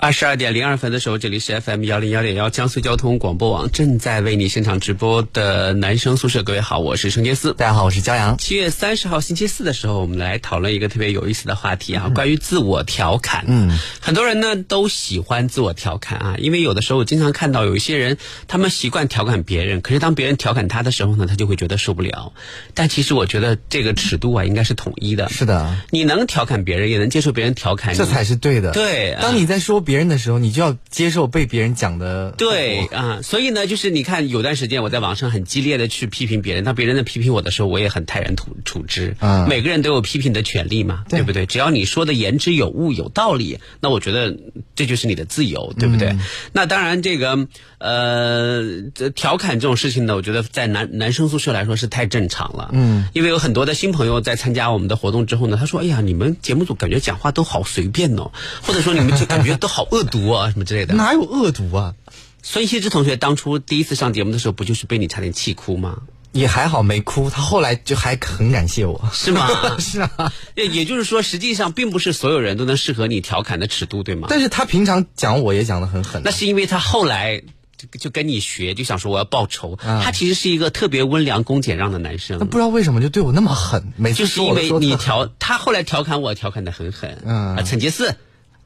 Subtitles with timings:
[0.00, 6.42] 二十二点零二分的时候，这里是 FM 幺零幺点幺江苏交通广播网正在为你现场直播的男生宿舍。
[6.42, 8.38] 各位好，我是陈杰思，大家好，我是骄阳。
[8.38, 13.44] 七月三十号星期四的时候，我们来讨论一个特别有意思的话题啊，关于自我调侃。
[13.46, 18.16] 嗯，很多人呢都喜欢自我调侃啊，因为有的时候我经常看到有一些人，
[18.48, 22.32] 他们习惯调侃别人，可是当别人调侃他的时候呢，他就会觉得受不了。
[22.72, 25.28] 但其实我觉得这个尺度啊，应该是统一的。
[25.28, 28.72] 是的，你能调侃别人，也能接受别人调侃你，这才是对的。
[28.72, 32.32] 对，当你在说别人的时候，你就要接受被别人讲的。
[32.32, 39.16] 对啊，所以呢，就是你看，有段时间我在网上很激烈的去批评别人，当别人在批评我的时候，我也很泰然处处之。
[39.20, 41.46] 嗯每个人都有批评的权利嘛，对不对？
[41.46, 44.36] 只要你说的言之有物、有道理，那我觉得
[44.74, 46.16] 这就是你的自由，对不对？
[46.52, 47.48] 那当然，这个
[47.80, 52.68] 呃，这调侃这种事情呢，我觉得在男男生宿舍来说是太正常了。
[52.74, 61.94] 嗯，因为有很多的新朋友在参加我们的活动之后呢，他说：“哎呀，你们节目组感觉讲话都好随便哦，或者说你们就感觉都好恶毒啊， 什么之类的。”哪有恶毒啊？
[62.42, 66.02] 孙希之同学当初第一次上节目的时候，不就是被你差点气哭吗？
[66.32, 69.10] 也还好没哭，他后来就还很感谢我。
[69.12, 69.48] 是吗？
[69.80, 74.28] 是啊，也也就是说，实际上并不是所有人都能适合你调侃的尺度，对吗？
[74.30, 76.22] 但是他平常讲我也讲的很狠。
[76.24, 77.42] 那是因为他后来
[77.80, 79.78] 就就跟你学，就想说我要报仇。
[79.82, 82.44] 啊他其实是一个特别温良恭俭让的男生那。
[82.44, 87.22] 不知道为什么就对我那么狠，每次就是因为你调，他后来调侃我，调侃的很狠。
[87.24, 88.14] 嗯啊，陈杰四，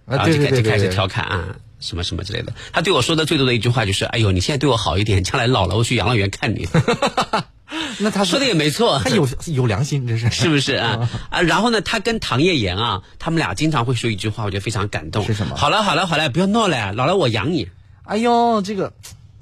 [0.07, 2.53] 然后就就开始调侃啊，什么什么之类的。
[2.73, 6.67] 他对我说的最多的一句话就是：“哎呦，你现在对我好一点，将来老了我去养老院看你。
[7.99, 11.09] 那他”说的也没错，他有有良心，真是是不是啊？
[11.31, 15.25] 啊，然后呢，他跟唐叶岩啊，他们俩经常会说一句话，我觉得非常感动。
[15.25, 17.69] 是什么好了好了好了，不要闹了，老了我养你。
[18.05, 18.93] 哎呦，这个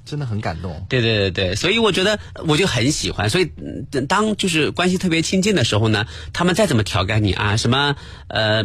[0.05, 0.85] 真的很感动。
[0.89, 3.29] 对对对对，所以我觉得我就很喜欢。
[3.29, 3.51] 所以
[3.91, 7.95] 嗯当就是关系特别亲近的时候呢，他们再怎么调侃你啊，什么
[8.27, 8.63] 呃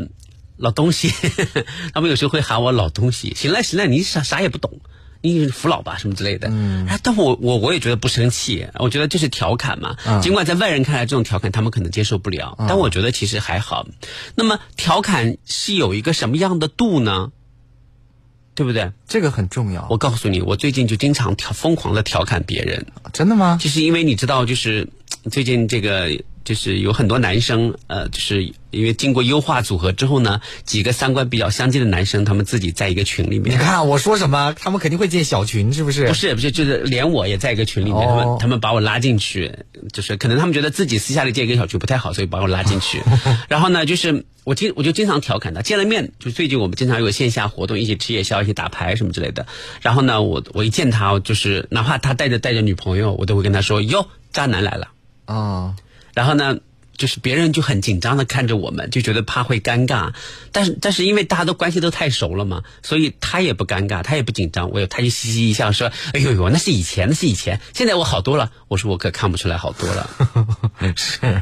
[0.57, 1.13] 老东西，
[1.95, 3.35] 他们有时候会喊我老东西。
[3.37, 4.81] 行了行了，你啥啥也不懂。
[5.21, 6.49] 你服老吧，什么之类的。
[6.49, 9.97] 嗯，但我我我也觉得不生气，我觉得这是调侃嘛。
[10.07, 13.85] 嗯尽管在外人看来，这种调侃他们可能接受不了，但我觉得其实还好。
[14.37, 17.33] 那么调侃是有一个什么样的度呢？
[18.59, 18.91] 对不对？
[19.07, 19.87] 这个很重要。
[19.89, 23.57] 我告诉你，我最近就经常调疯狂的调侃别人，真的吗？
[23.61, 24.85] 就是因为你知道，就是
[25.31, 26.11] 最近这个
[26.49, 33.63] 就是有很多男生，呃，就是因为经过优化组合之后呢，几个三观比较相近的男生，他们自己在一个群里面你。
[33.63, 36.07] 看我说什么，他们肯定会建小群，是不是？
[36.09, 39.53] 不是不是，就是连我也在一个群里面，他哦们他们把我拉进去，
[39.93, 43.03] 就是可能他们觉得自己私下里建一个小群不太好，所以把我拉进去。
[43.51, 49.47] 然后呢，就是我经我就经常调侃他，见了面就最近我们经常有线下活动，一起吃夜宵，一起打牌什么之类的。
[49.83, 54.89] 然后呢，我我一见他，就是哪怕他带着带着女朋友，我都会跟他说：“哟，渣男来了。”
[55.29, 55.75] 啊，
[56.19, 56.59] 然后呢，
[56.97, 60.15] 就是别人就很紧张的看着我们，就觉得怕会尴尬。
[60.51, 64.73] 但是但是因为大家都关系都太熟了嘛，所以他也不尴尬，他也不紧张。
[64.73, 70.11] 我有他就嘻嘻一笑说：“哎呦呦，那是以前，那是以前，现在我好多了。”我说：“我可看不出来好多了。
[70.97, 71.41] 是，”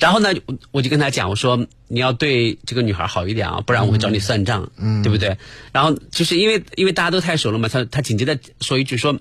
[0.00, 5.36] 然后呢，我我就跟他讲，我说：“你要对这个女孩好一点啊，不然我会找你算账，嗯，对不对？”
[5.70, 9.20] 然后就是因为因为大家都太熟了嘛，他他紧接着说一句说：“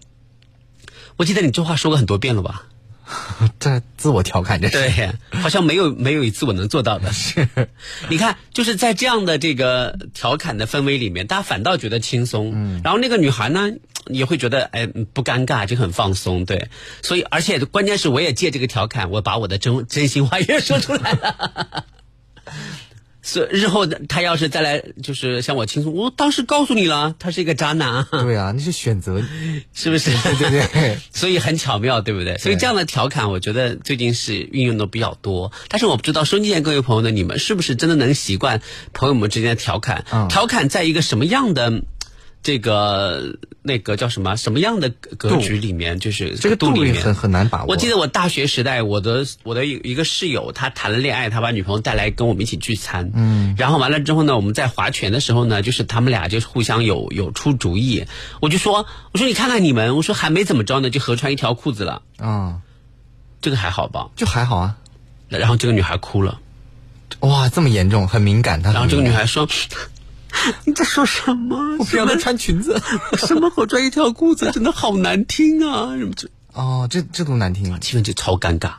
[1.20, 2.68] 我记得你这话说过很多遍了吧？”
[3.60, 4.74] 这自我调侃这是。
[4.74, 7.12] 对，好像没有 没有一次我能做到的。
[7.12, 7.48] 是，
[8.10, 12.52] 你看，就是在这样的这个调侃的氛围里面，大家反倒觉得轻松。
[12.54, 13.70] 嗯，然后那个女孩呢，
[14.08, 16.46] 也会觉得哎不尴尬，就很放松。
[16.46, 16.70] 对，
[17.02, 21.86] 所以而且关键是我也借这个调侃，我把我的真真心话也说出来了。
[23.22, 29.22] 所以日后他要是再来，就是向我倾诉，我当时告诉你了，他是一个渣男啊，对啊，那是选择，
[29.74, 30.12] 是不是？
[30.12, 32.38] 对 对对， 所以很巧妙，对不对？
[32.38, 35.52] 所以这样的调侃，我觉得最近是运用的比较多。
[35.70, 38.62] 但是我不知道收音机前各位朋友呢，你们是不是真的能习惯
[38.94, 40.06] 朋友们之间的调侃？
[40.12, 41.84] 嗯调侃在一个什么样的
[42.44, 47.68] 这个那个叫什么什么样的格局里面，就是这个度里面很很难把握。
[47.70, 58.06] 我记得我大学时代，我的我的一一个室友，他谈了恋爱，他把女朋友带来跟我们一起聚餐，嗯，然后完了之后呢，我们在划拳的时候呢，就是他们俩就是互相有有出主意，
[58.40, 62.62] 我就说，我说你看看你们，我说还没怎么着呢，就合穿一条裤子了，啊，
[63.40, 64.10] 这个还好吧？
[64.16, 64.78] 就还好啊。
[65.30, 66.40] 然后这个女孩哭了，
[67.20, 68.64] 哇，这么严重，很敏感。
[68.64, 69.48] 她然后这个女，孩说。
[70.66, 71.58] 你在说什么？
[71.80, 72.82] 我不要她穿裙子。
[73.18, 75.96] 什么好穿一条裤子，真的好难听啊！
[75.98, 76.28] 什么这？
[76.54, 77.80] 哦，这这多难听啊。
[77.80, 78.74] 气氛就超尴尬。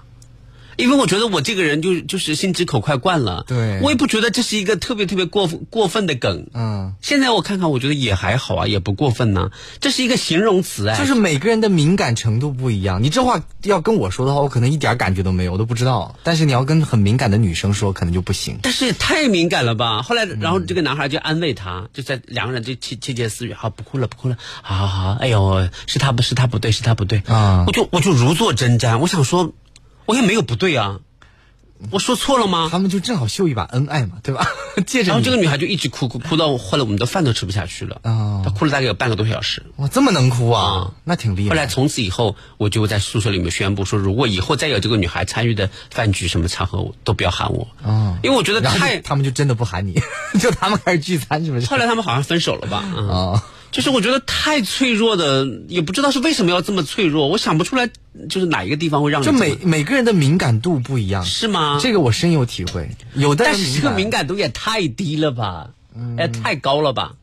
[0.83, 6.49] 因为我觉得我这个人就就是心直口快惯了，对我也不觉得这是一个特别特别过分过分的梗。
[6.55, 9.51] 嗯，现在我看看，我觉得也还好啊，也不过分呢、
[9.81, 13.03] 这是一个形容词哎，就是每个人的敏感程度不一样。
[13.03, 16.17] 你这话要跟我说的话，我可能一点感觉都没有，我都不知道。
[16.25, 18.59] 但是你要跟很敏感的女生说，可能就不行。
[18.63, 20.03] 但是也太敏感了吧？
[20.03, 29.53] 后来，然后这个男孩就安慰她，就在两个人就窃窃窃私语，好不哭了，不哭了，好好好，哎呦，是他不是他不对，是他不对啊我就我就如坐针毡，我想说，
[30.07, 31.01] 我也没有不对啊，
[31.91, 32.69] 我说错了吗？
[32.71, 34.47] 他们就正好秀一把恩爱嘛，对吧？
[34.87, 39.65] 借着然后这个女孩就一直哭哭哭到后来我们的饭都吃不下去了，哦她哭了大概有半个多小时。
[39.77, 41.51] 哇，这么能哭啊啊，那挺厉害。
[41.51, 49.01] 后来从此以后，我就在宿舍里面宣布说，如果以后再有这个女孩参与的饭局什么场合，都不要喊我，哦因为我觉得然后太。
[49.01, 50.01] 他们就真的不喊你，
[50.41, 51.67] 就他们开始聚餐，是不是？
[51.67, 52.83] 后来他们好像分手了吧？
[52.97, 57.89] 嗯哦，就是我觉得太脆弱的，也不知道是为什么要这么脆弱，我想不出来，
[58.29, 61.79] 就是哪一个地方会让你就每每个人的敏感度不一样，是吗？
[61.81, 62.91] 这个我深有体会。
[63.15, 65.71] 有的人但是这个敏感度也太低了吧？
[65.97, 67.15] 嗯哎，太高了吧？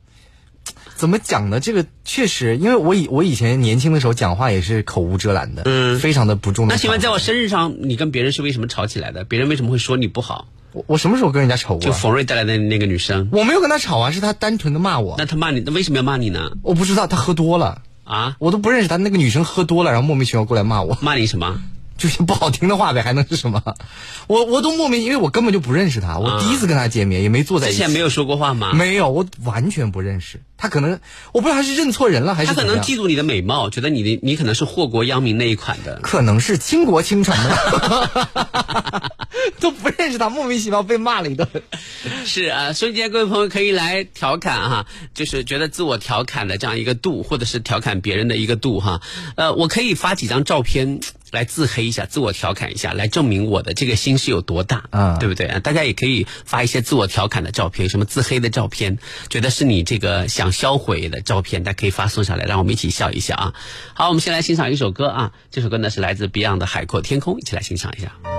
[0.95, 1.59] 怎么讲呢？
[1.59, 6.73] 这个确实，因为我以我以前年轻的时候讲话也是口无遮拦的，嗯非常的不重的。
[6.73, 9.23] 那请问，在我生日上，你跟别人是为什么吵起来的？
[9.23, 10.47] 别人为什么会说你不好？
[10.71, 11.93] 我我什么时候跟人家吵过就啊？
[11.93, 15.15] 冯瑞带来的那个女生，我没有跟她吵啊，是她单纯的骂我。
[15.17, 16.51] 那她骂你，那为什么要骂你呢？
[16.61, 18.35] 我不知道她喝多了，啊？
[18.39, 18.97] 我都不认识她。
[18.97, 21.59] 那个女生喝多了，然后莫名其妙过来骂我，骂你什么？
[21.99, 23.61] 就是不好听的话呗，还能是什么？
[24.27, 27.77] 我我都莫名，因为我根本就不认识他，我第一次跟他见面，也没坐在一起。
[27.77, 28.73] 之前没有说过话吗？
[28.73, 30.69] 没有，我完全不认识他。
[30.69, 30.99] 可能
[31.33, 35.99] 我不知道他是认错人了还是他可能嫉妒你的美貌，觉得你的你可能是祸国殃民那一款的。
[36.01, 39.11] 可能是倾国倾城的，
[39.59, 41.47] 都不认识他，莫名其妙被骂了一顿。
[42.25, 49.01] 是啊，所以今天各位朋友可以来调侃哈，就是觉得自我调侃的这样一个度，或者是调侃别人的一个度哈。
[49.35, 50.99] 呃，我可以发几张照片
[51.31, 55.47] 来自黑一下，自我调侃一下，来证明我的这个心是有多大，嗯对不对？
[55.59, 58.97] 大家也可以发一些自我调侃的照片，什么自黑的照片，
[59.29, 63.53] 觉得是你这个想销毁的照片，大家可以发送上来，让我们一起笑一笑啊。
[63.93, 68.38] 好，我们先来欣赏一首歌啊，这首歌呢是来自 Beyond 的《海阔天空》，一起来欣赏一下。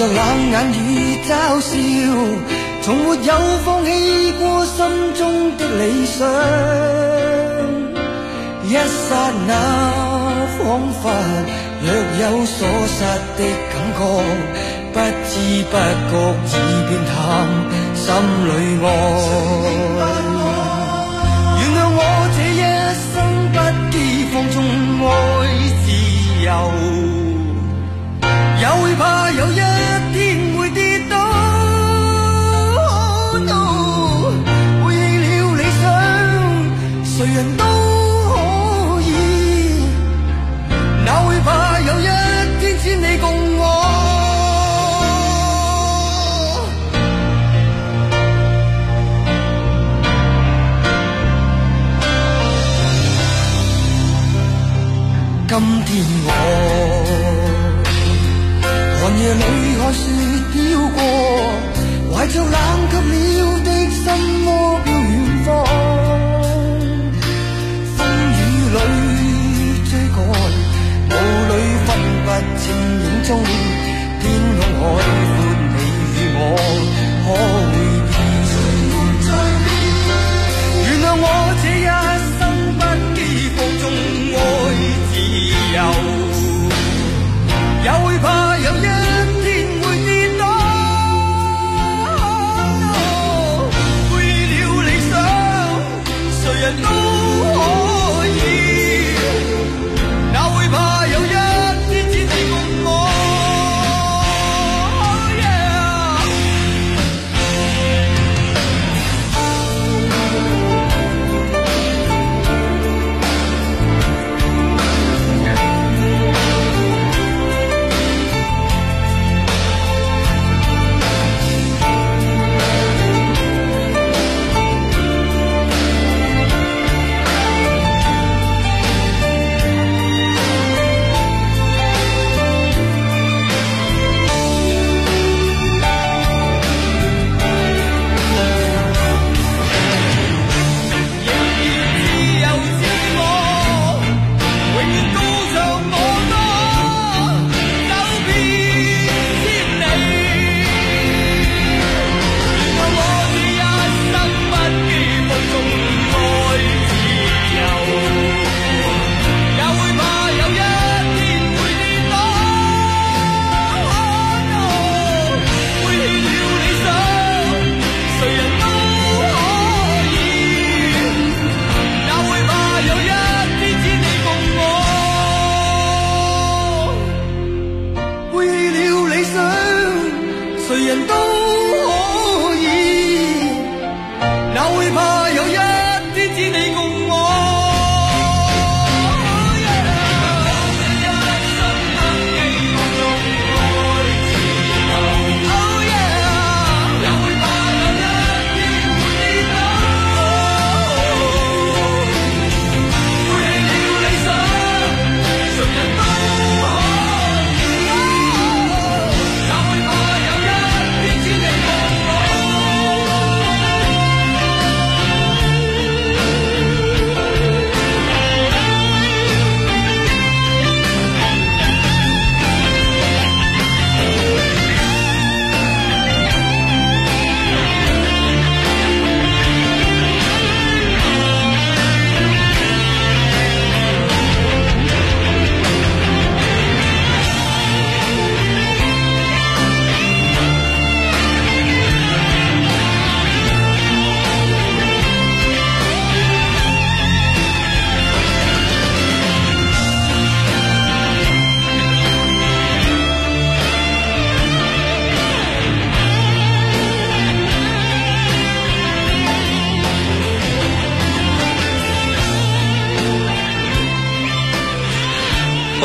[0.00, 0.16] 迎着冷
[0.50, 1.76] 眼与嘲笑，
[2.80, 3.32] 从没有
[3.64, 4.78] 放弃过心
[5.14, 5.20] 中
[5.58, 6.26] 的理想。
[8.64, 9.52] 一刹那，
[10.56, 10.58] 彷
[11.02, 11.04] 彿
[11.82, 11.86] 若
[12.18, 12.98] 有所失
[13.36, 14.00] 的感觉，
[14.94, 14.96] 不
[15.28, 15.32] 知
[15.70, 15.74] 不
[16.48, 16.58] 觉已
[16.88, 17.14] 变淡，
[17.94, 18.04] 心
[18.46, 18.50] 里
[20.00, 20.19] 爱。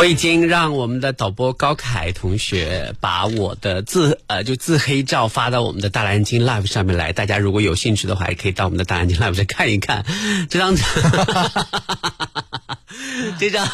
[0.05, 10.05] 我已经让我们的导播高凯同学把我的自呃就自黑照发到我们的大蓝鲸 Live 上面来，大家如果有兴趣的话，也可以到我们的大蓝鲸 Live 上看一看
[10.47, 10.75] 这张。
[13.39, 13.67] 这张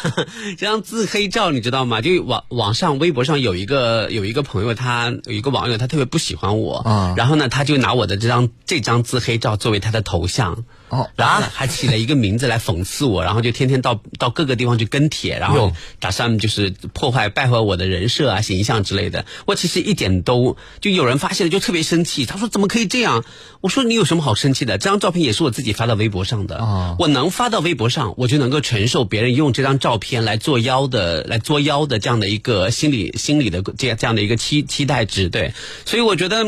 [0.56, 2.00] 这张自黑照你知道吗？
[2.00, 19.24] 就网网上微博上有一个有一个朋友，他有一个网友，他特别不喜欢我，嗯然后呢，他就拿我的这张这张自黑照作为他的头像，哦然后还起了一个名字来讽刺我，然后就天天到到各个地方去跟帖，然后打算就是破坏败坏我的人设啊、形象之类的。
[19.46, 23.24] 我其实一点都就有人发现了就特别生气，他说怎么可以这样？
[23.62, 24.76] 我说你有什么好生气的？
[24.76, 35.54] 这张照片也是我自己发到微博上的，哦我能发到微博上，我就能够承受别人用这张照片来作妖的、来作妖的这样的一个心理心理的这样这样的一个期期待值，对，
[35.86, 36.44] 所以我觉得，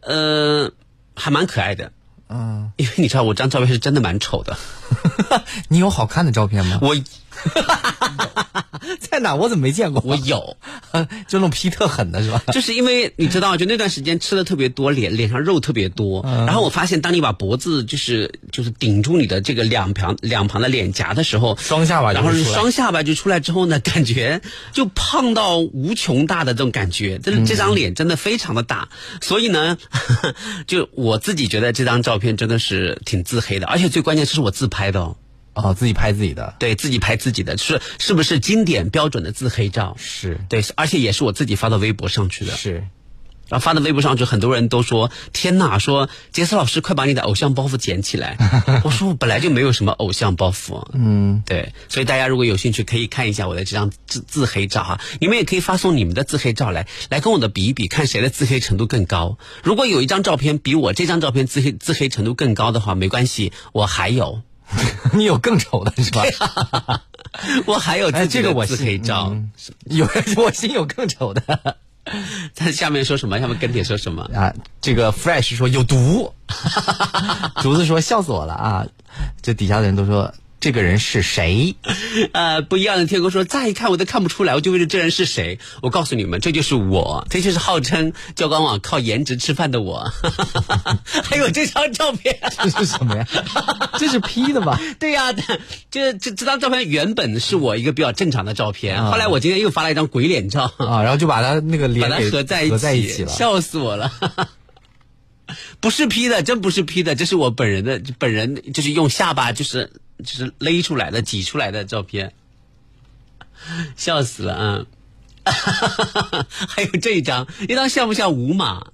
[0.00, 0.70] 呃，
[1.16, 1.90] 还蛮可爱的。
[2.28, 4.56] 嗯，因为你知道我这张照片是真的蛮丑的，
[5.68, 6.78] 你有好看的照片吗？
[6.82, 6.94] 我
[9.00, 9.34] 在哪？
[9.34, 10.02] 我怎么没见过？
[10.04, 10.56] 我有，
[11.28, 12.42] 就那种 P 特狠的是吧？
[12.52, 24.40] 就是因为你知道，就那段时间吃的特别多，脸脸上肉特别多，嗯然后我发现，当你把脖子就是就是顶住你的这个两旁两旁的脸颊的时候，双下巴然后双下巴就出来之后呢，感觉
[24.72, 28.88] 就胖到无穷大的这种感觉，这嗯这张脸真的非常的大，
[29.20, 29.78] 所以呢，
[30.66, 35.16] 就我自己觉得这张照片真的是挺自黑的，而且最关键是我自拍的哦。
[35.54, 39.96] 哦，自己拍自己的，对自己拍自己的，是是不是经典标准的自黑照？
[39.98, 42.56] 是对，而且也是我自己发到微博上去的。
[42.56, 42.84] 是，
[43.48, 48.36] 然后发到微博上去，很多人都说：“天呐，说杰斯老师，快把你的偶像包袱捡起来。
[48.84, 50.82] ”我说我本来就没有什么偶像包袱。
[50.94, 55.00] 嗯，对，所以大家如果有兴趣，可以看一下我的这张自自黑照哈。
[55.20, 59.36] 你们也可以发送你们的自黑照来，来跟我的比一比，看谁的自黑程度更高。
[59.62, 64.40] 如果有一张照片比我这张照片自黑自黑程度更高的话，没关系，我还有，
[65.14, 66.22] 你有更丑的是吧？
[67.66, 69.28] 我还有哎，自己的自这个我信黑照。
[69.32, 69.50] 嗯
[69.86, 71.76] 有 我心有更丑的
[72.54, 73.38] 他下面说什么？
[73.40, 74.22] 下面跟帖说什么？
[74.34, 74.52] 啊。
[74.80, 76.32] 这个 Fresh 说有毒，
[77.62, 78.86] 竹子说笑死我了啊！
[79.42, 81.76] 这底下的人都说这个人是谁？
[82.32, 85.58] 呃，不一样的天空说，再一看我都看不出来，我就问这这人是谁？
[85.82, 90.10] 我告诉你们，这就是我，这就是号称教官网靠颜值吃饭的我。
[91.24, 93.26] 还有这张照片， 这是什么呀？
[93.98, 94.80] 这是 P 的吧？
[94.98, 95.32] 对呀、
[95.90, 103.28] 这这这张照片原本是我一个比较正常的照片，啊后来我今天又发了一张鬼脸照，啊，然后就把他那个把它脸给合在一起，合在一起了。
[103.30, 104.10] 笑死我了。
[105.78, 112.32] 不是 P 的，真不是 P 的，这是我本人的，本人就是用下巴就是就是勒出来的、挤出来的照片，
[113.96, 114.86] 笑死了啊！
[116.68, 118.88] 还有这一张，这张像不像五马？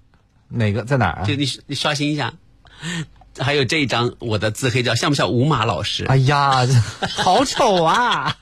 [0.49, 1.35] 哪个在哪儿啊就？
[1.35, 2.35] 你你刷新一下。
[3.39, 6.05] 还有这一张我的自黑照，像不像五马老师？
[6.07, 6.73] 哎呀， 这
[7.07, 8.37] 好丑啊！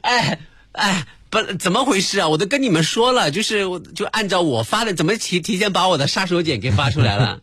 [0.00, 0.38] 哎
[0.72, 2.28] 哎，不，怎么回事啊？
[2.28, 7.40] 我都跟你们说了，就是我就按照我发的，怎么提提前把我的杀手锏给发出来了？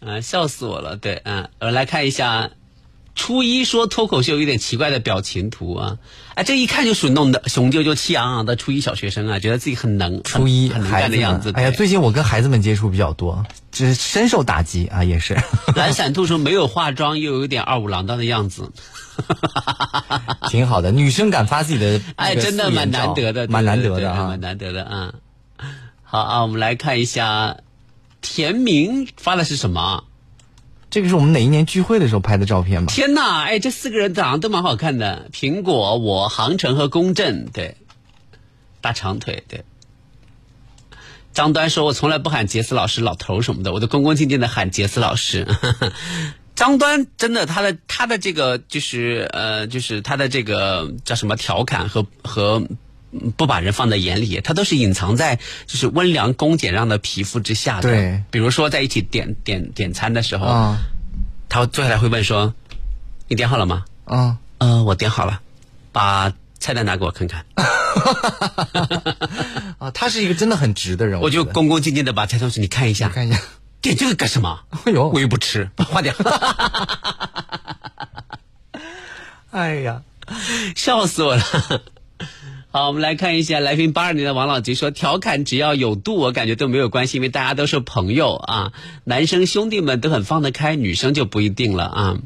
[0.00, 0.96] 嗯、笑死我了。
[0.96, 2.50] 对，嗯、呃，来看一下
[3.14, 5.98] 初一说脱口秀有点奇怪的表情图啊，
[6.34, 11.50] 哎，这一看就属弄的雄赳赳气昂昂的初一小学生啊，觉得自己很能，初一很能干的样子。
[11.50, 15.34] 们，哎呀，最近我跟孩子们接触比较多，这深受打击啊，也是，
[15.74, 18.70] 蓝 闪兔说没有化妆又有点二五郎当的样子，
[20.50, 20.92] 挺好的。
[20.92, 24.40] 女生敢发自己的，哎，真的蛮难得的，蛮难得的啊蛮。
[24.40, 25.14] 难得的啊。
[26.02, 27.56] 好啊，我们来看一下，
[28.26, 30.02] 田明发的是什么？
[30.90, 32.88] 这个是我们哪一年聚会的时候拍的照片吗？
[32.88, 37.76] 天呐，哎，这四个人长得都蛮好看的，苹果、我、航程和公正，对，
[38.80, 39.64] 大长腿，对。
[41.32, 45.46] 张端说：“我从来不喊杰斯老师、老头什么的，我都恭恭敬敬的喊杰斯老师。
[46.56, 52.78] ”张端真的，他的他的这个就是呃，就是他的这个叫什么调侃和和嗯
[53.36, 57.90] 不把人放在眼里，他都是隐藏在就是温良恭俭让的皮肤之下的。
[57.90, 60.78] 对比如说在一起点点点餐的时候，啊
[61.48, 62.54] 他坐下来会问说
[63.28, 65.40] ：“你点好了吗啊，？”呃，我点好了，
[65.92, 67.44] 把菜单拿给我看看。
[69.78, 73.40] 啊，他是一个真的很直的人，我就恭恭敬敬的把菜单说：“你看一下，看一下，
[73.80, 74.60] 点这个干什么？
[74.84, 76.12] 哎呦我又不吃，花掉。
[79.52, 80.02] 哎呀，
[80.74, 81.42] 笑死我了。
[82.76, 88.72] 好，我们来看一下来宾八二年的王老吉说：“调侃只要有度，我感觉都没有关系，因为大家都是朋友啊。
[89.04, 92.18] 男生兄弟们都很放得开，女生就不一定了啊。”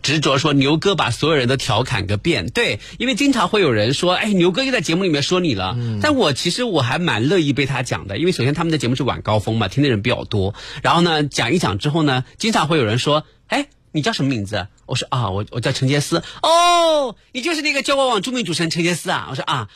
[0.00, 5.76] 执着说牛哥把所有人都调侃个遍，对，因为经常会有人说，哎，牛哥又在节目里面说你了。
[6.00, 10.54] 但我其实我还蛮乐意被他讲的，因为首先他们的节目是晚高峰嘛，听的人比较多。
[10.82, 14.66] 然后呢，讲一讲之后呢，经常会有人说，哎，你叫什么名字？
[14.86, 16.22] 我说啊，我我叫陈杰斯。
[16.42, 19.26] 哦，你就是那个教我网著名主持人陈杰斯啊。
[19.28, 19.68] 我说啊，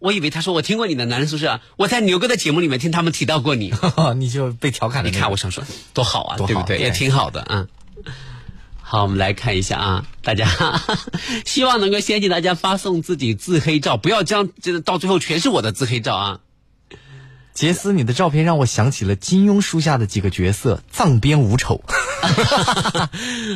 [0.00, 3.72] 我以为他说我听过你的男人宿舍，我在牛哥的节目里面听他们提到过你。
[4.16, 5.22] 你就被调侃了你那个。
[5.22, 5.62] 看，我想说
[5.94, 6.78] 多好啊，对不对？
[6.78, 7.66] 也挺好的啊。
[8.82, 10.48] 好，我们来看一下啊，大家
[11.46, 16.40] 希望能够先给大家发送自己自黑照，不要这样，真的到最后全是我的自黑照啊。
[17.52, 21.84] 杰斯，你的照片让我想起了金庸书下的几个角色：藏边五丑，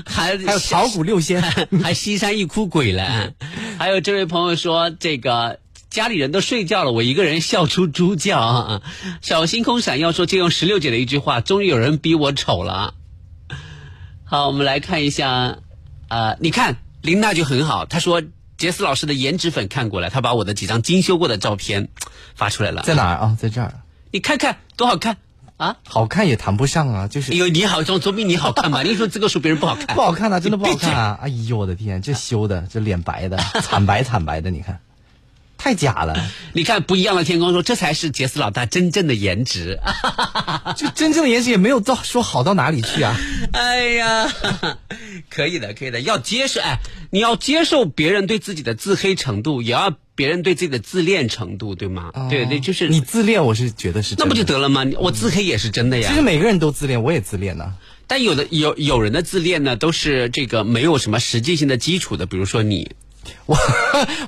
[0.04, 1.40] 还 还有草谷六仙。
[1.83, 3.33] 还西山一哭鬼了。
[3.78, 5.59] 还有这位朋友说，这个
[5.94, 8.83] 家里人都睡觉了，我一个人笑出猪叫啊！
[9.22, 12.94] 小星空闪耀说，借用石榴姐的一句话，终于有人比我丑了。
[14.24, 15.59] 好，我们来看一下，
[16.09, 18.24] 呃，你看林娜就很好，她说
[18.59, 21.90] 杰斯老师的颜值粉看过来，她把我的几张精修过的照片
[22.35, 23.37] 发出来了，在哪儿啊？
[23.40, 23.72] 在这儿，
[24.11, 25.18] 你看看多好看
[25.59, 25.76] 啊！
[25.87, 28.83] 好看也谈不上啊，就是有你好，总总比你好看嘛？
[28.85, 31.18] 你说这个说别人不好看，不好看啊，真的不好看啊！
[31.22, 34.80] 哎呦我的天，这修的，这脸白的，惨白惨白的，你看，
[35.64, 36.14] 太假了。
[36.53, 39.81] 你看不一样的天空说，这才是杰斯老大真正的颜值。
[40.77, 43.16] 就真正的颜值也没有到说好到哪里去啊。
[43.53, 44.31] 哎呀，
[45.31, 52.12] 可以的，可以的，要接受哎，你要接受别人对自己的自黑程度，也要别人对自己的自恋程度，对吗？
[52.29, 54.85] 对对，就是你自恋，我是觉得是那不就得了吗？
[54.98, 56.11] 我自黑也是真的呀。
[56.11, 57.72] 其实每个人都自恋，我也自恋呢。
[58.07, 62.90] 但有的有有人的自恋呢，都是这个没有什么实际性的基础的，比如说你，
[63.46, 63.56] 我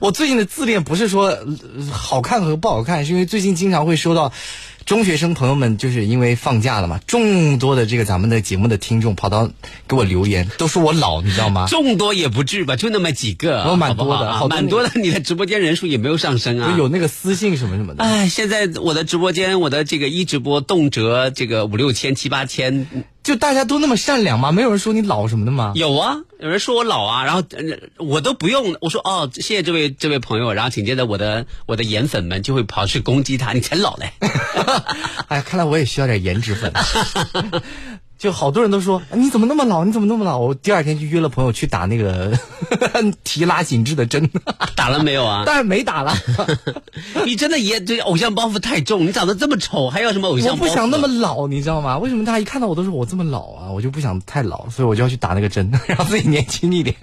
[0.00, 1.46] 我最近的自恋不是说呃
[1.92, 4.32] 好看和不好看，是因为最近经常会收到
[4.84, 9.50] 中学生朋友们，就是因为放假了嘛，众多的这个咱们的节目的听众跑到
[9.88, 11.66] 给我留言，都说我老，你知道吗？
[11.68, 14.90] 众多也不至于吧，就那么几个，我蛮多的好好啊好多蛮多的。
[14.94, 18.04] 你的直播间人数也没有上升啊，有那个私信什么什么的。
[18.04, 22.86] 哎，现在我的直播间，我的这个一直播动辄这个五六千、七八千，
[23.26, 24.52] 就大家都那么善良吗？
[24.52, 25.72] 没有人说你老什么的吗？
[25.74, 27.58] 有啊，有人说我老啊，然后、呃
[27.98, 34.12] 我都不用，我说哦，谢谢这位这位朋友，然后紧接着我的我的颜粉们就会跑去攻击他，你才老嘞。
[35.26, 36.72] 哎呀，看来我也需要点颜值粉。
[38.18, 39.84] 就好多人都说你怎么那么老？
[39.84, 40.38] 你怎么那么老？
[40.38, 42.32] 我第二天就约了朋友去打那个
[43.24, 44.28] 提拉紧致的针，
[44.74, 45.42] 打了没有啊？
[45.44, 46.14] 但是没打了。
[47.26, 50.68] 你真的也对偶像包袱太重，你长得这么丑，还要什么偶像包袱？
[50.68, 51.98] 我不想那么老，你知道吗？
[51.98, 53.70] 为什么大家一看到我都说我这么老啊？
[53.70, 56.96] 我就不想太老，所以我就要去打那个针，让自己年轻一点。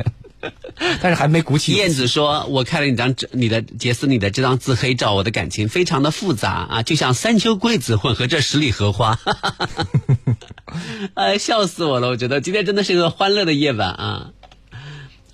[1.01, 1.73] 但是还没鼓起。
[1.73, 9.19] 燕子说：“我看了你张你的杰斯你的这张自黑照，我的感情非常的复杂啊，就像三秋桂子混合着十里荷花。
[11.13, 12.07] ”哎，笑死我了！
[12.09, 14.29] 我觉得今天真的是一个欢乐的夜晚啊。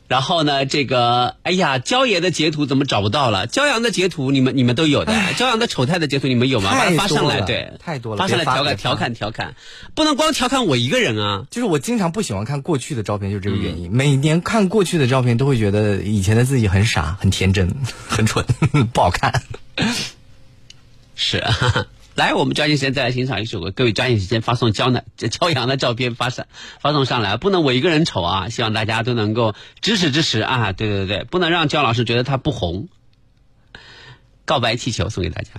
[0.10, 3.46] 然后呢，这个哎呀，焦爷的截图怎么找不到了？
[3.46, 6.72] 焦阳的截图你们你们都有的，焦阳的丑态的截图你们有吗？
[6.72, 9.54] 把太它发上来，对，太多了发上来调侃调侃调侃，
[9.94, 11.46] 不能光调侃我一个人啊。
[11.52, 13.92] 就是我经常不喜欢看过去的照片，就是这个原因。
[13.92, 17.76] 每年看过去的照片，都会觉得以前的自己很傻、很天真、
[18.08, 18.44] 很蠢，
[18.92, 19.44] 不好看。
[21.16, 21.44] 是，
[22.20, 26.48] 来，我们抓紧时间再来欣赏一首歌，各位抓紧时间发送江的，这骄阳的照片发上
[26.82, 28.50] 发送上来，不能我一个人丑啊！
[28.50, 30.74] 希望大家都能够支持支持啊！
[30.74, 32.90] 对对对，不能让焦老师觉得他不红。
[34.44, 35.52] 告白气球送给大家。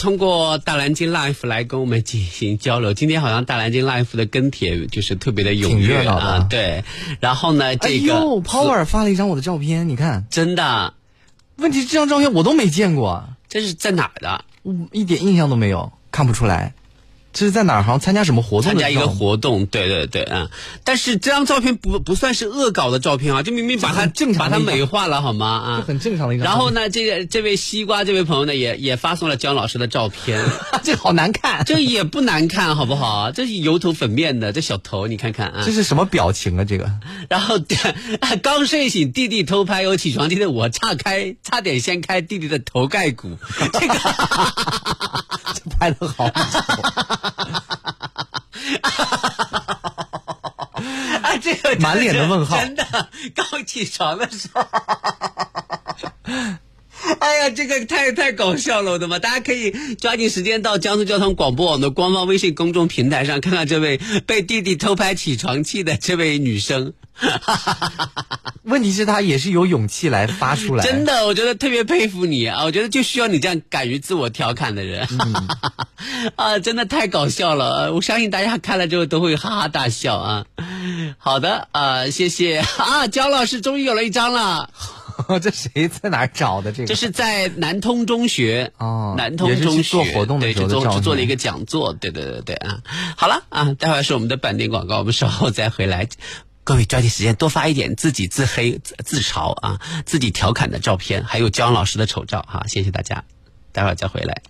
[0.00, 2.94] 通过大蓝鲸 Life 来跟我们进行交流。
[2.94, 6.82] 今天好像大蓝鲸 Life 的跟帖就是特别的踊跃啊，对。
[7.20, 10.94] 然后呢，哎这个、呦，Power 发了一张我的照片，你看，真的，
[11.56, 14.42] 问题这张照片我都没见过，这是在哪儿的？
[14.62, 16.72] 我一点印象都没有，看不出来。
[17.32, 17.82] 这是在哪儿？
[17.82, 20.48] 好像参加什么活动参加一个活动，对对对，嗯。
[20.84, 25.46] 但是这张照片不不算是恶搞的照片啊，就明明把它正常把它美化了好吗？
[25.46, 30.44] 啊，这很正常的一张照片然后呢，这个这位西瓜这位朋友呢，也也发送了姜老师的照片，
[30.84, 33.30] 这好难看，这也不难看，好不好？
[33.32, 35.72] 这是油头粉面的，这小头你看看啊这。
[35.72, 36.64] 是什么表情啊？
[36.64, 36.90] 这个
[37.28, 37.56] 然后
[38.42, 43.38] 刚睡醒，弟弟偷拍我起床气的我，差开差点掀开弟弟的头盖骨，
[43.72, 43.94] 这个
[45.54, 46.24] 这拍的好，
[51.22, 52.84] 啊，这个满脸的问号真的，
[53.34, 54.64] 刚起床的时候。
[57.18, 59.18] 哎呀，这个太太搞笑了，我的妈！
[59.18, 66.92] 大家可以抓紧时间到江苏交通广播网的官方微信公众平台上，看看这位被弟弟偷拍起床气的这位女生。
[68.64, 70.84] 问题是，他也是有勇气来发出来。
[70.84, 72.64] 真的，我觉得特别佩服你啊！
[72.64, 75.08] 我觉得就需要你这样敢于自我调侃的人，
[76.36, 77.92] 啊，真的太搞笑了！
[77.92, 80.44] 我相信大家看了之后都会哈哈大笑啊。
[81.18, 84.70] 好的啊，谢谢 啊，姜老师终于有了一张了，
[85.42, 86.86] 这谁在哪儿找的这个？
[86.86, 92.78] 这是在南通中学哦南通中学做活动的对，时候的照去做去做了一个讲座，对对对对啊。
[93.16, 96.08] 好了啊，待会儿是我们的本地广告，我们稍后再回来。
[96.62, 103.24] 各位抓紧时间多发一点自己自黑、自自嘲啊、自己调侃的照片，还有姜老师的丑照哈，谢谢大家，
[103.72, 104.42] 待会儿再回来。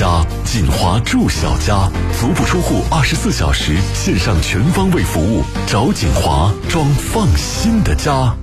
[0.00, 8.34] 家，锦华住小家，足不出户，二十四小时线上全方位服务，找锦华装放心的家。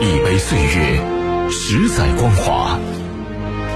[0.00, 1.04] 一杯岁月，
[1.50, 2.78] 十载光华，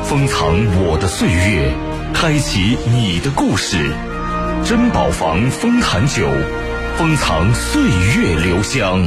[0.03, 1.71] 封藏我的岁月，
[2.15, 3.93] 开启你的故事。
[4.65, 6.27] 珍宝坊丰坛酒，
[6.97, 7.83] 封藏岁
[8.17, 9.07] 月留香。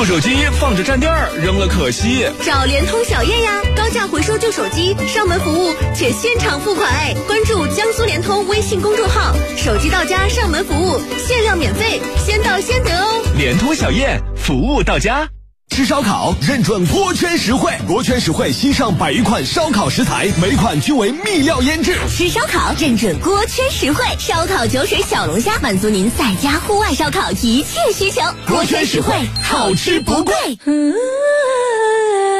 [0.00, 2.26] 旧手机放着占地儿，扔了可惜。
[2.42, 7.14] 找联通小燕呀，高价回收旧手机，上门服务且现场付款哎！
[7.26, 13.22] 关注江苏联通微信公众号，手机到家上门服务，限量免费，先到先得哦。
[13.36, 15.28] 联通小燕，服务到家。
[15.70, 21.96] 吃烧烤认准锅圈实惠，锅圈实惠新上百余款烧烤食材，每款均为秘料腌制。
[22.08, 28.20] 吃烧烤认准锅圈实惠，烧烤酒水小龙虾满足您在家户外烧烤一切需求。
[28.48, 30.34] 锅圈实惠，好吃不贵。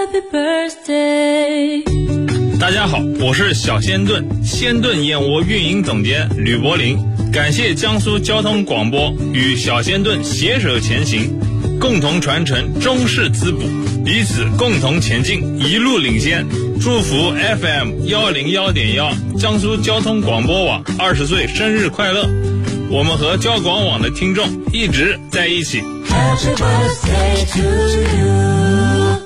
[0.04, 1.84] Happy birthday。
[2.58, 6.98] 大家好，我是小鲜炖鲜炖燕窝运营总监吕柏林，
[7.32, 11.40] 感谢江苏交通广播与小鲜炖携手前行，
[11.80, 13.62] 共同传承中式滋补，
[14.04, 16.46] 彼此共同前进，一路领先。
[16.78, 22.28] 祝福 FM 幺零幺点幺江苏交通广播网二十岁生日快乐！
[22.90, 25.80] 我们和交广网的听众一直在一起。
[25.80, 27.60] Happy birthday to
[28.18, 29.22] you。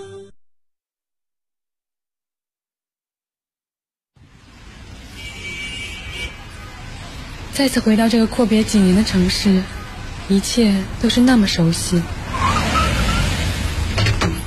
[7.52, 9.62] 再次回到这个阔别几年的城市，
[10.28, 12.00] 一切都是那么熟悉。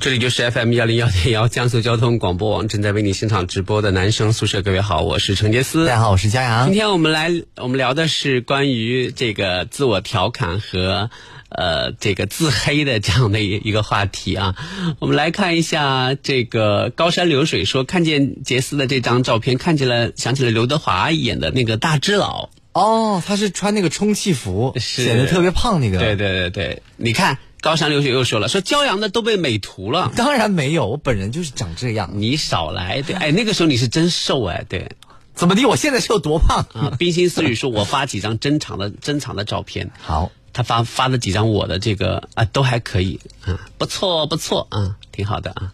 [0.00, 4.62] 这里就是 FM 幺零幺点幺 江苏交通广播网正在为你现场直播的男生宿舍。
[4.62, 5.84] 各位好，我是陈杰斯。
[5.86, 6.64] 大家好，我是佳阳。
[6.64, 11.10] 今天我们来我们聊的是关于这个自我调侃和
[11.50, 14.56] 呃这个自黑的这样的一一个话题啊。
[15.00, 22.48] 我们来看一下这个高山流水说，看见杰斯的这张照片，看见了想起了刘德华演的那个大只佬。
[22.72, 25.98] 哦，他是穿那个充气服，显得特别胖那个。
[25.98, 30.10] 对对对对，你看高山流水又说了，说骄阳的都被美图了。
[30.16, 32.10] 当然没有，我本人就是长这样。
[32.14, 34.92] 你少来，对，哎，那个时候你是真瘦哎，对。
[35.34, 35.64] 怎么的？
[35.66, 36.92] 我现在是有多胖啊？
[36.98, 39.90] 冰心思雨说，我发几张珍藏的珍藏的照片。
[40.00, 45.72] 好，他发发了几张我的这个啊，都还可以啊，不错不错啊，挺好的啊。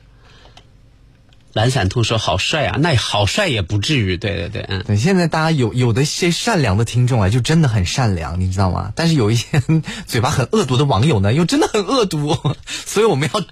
[1.57, 8.93] 懒散兔说好帅啊，那好帅也不至于，对对对，嗯，对，现在大家有有的一些善良的听众啊，就真的很善良，你知道吗？
[8.95, 9.63] 但是有一些
[10.07, 12.37] 嘴巴很恶毒的网友呢，又真的很恶毒，
[12.69, 13.43] 所以我们要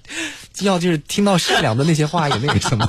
[0.60, 2.86] 要就是听到善良的那些话也那个什么。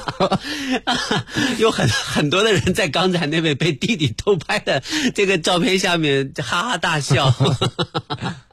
[1.60, 4.84] 有很很多的人在刚才那位被弟弟偷拍的
[5.16, 7.34] 这个照片下面哈哈大笑，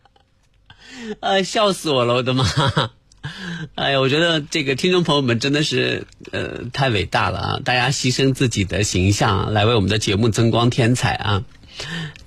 [1.19, 2.45] 呃，笑死我了，我的妈！
[3.77, 7.61] 哎呀，我觉得这个听众朋友们真的是呃太伟大了啊！
[7.65, 11.45] 大家牺牲自己的形象来为我们的节目增光添彩啊！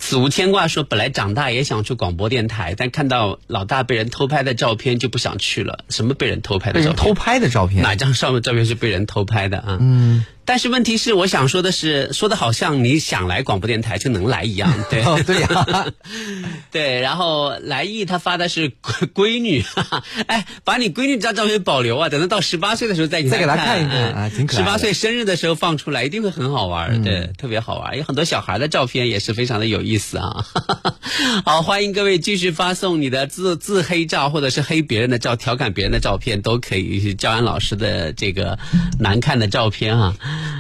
[0.06, 5.80] 子无牵挂说，本来长大也想去广播电台，但看到老大被人偷拍的照片就不想去了。
[5.89, 6.96] 什么被人偷拍的照片？
[6.96, 7.82] 偷拍的照片？
[7.82, 9.78] 哪张上面照片是被人偷拍的啊？
[9.82, 10.24] 嗯。
[10.48, 15.88] 但是问题是，我想说的是，说的好像你想来广播电台就能来一样， 对对呀，
[16.72, 17.02] 对。
[17.02, 24.60] 然后来意他发的是闺 闺女，哈哈，哎，把你闺女这张照片保留啊，等到到十八岁的时候再再给他看一看啊，挺可爱。
[24.60, 27.98] 十八岁生日的时候放出来，一定会很好玩，对，特别好玩。
[27.98, 30.45] 有很多小孩的照片也是非常的有意思啊。
[31.45, 37.13] 好，欢迎各位继续发送你的自自黑照或者是黑别人的照、调侃别人的照片，都可以。
[37.15, 38.58] 教安老师的这个
[38.99, 40.15] 难看的照片啊。